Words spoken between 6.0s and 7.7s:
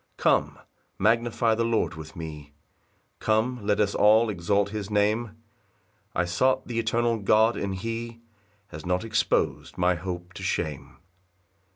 I sought th' eternal God,